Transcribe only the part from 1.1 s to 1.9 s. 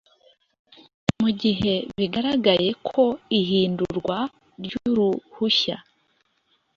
mu gihe